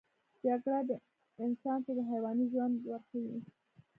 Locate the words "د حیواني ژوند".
1.97-2.75